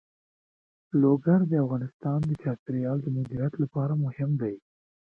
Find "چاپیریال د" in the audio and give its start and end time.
2.41-3.07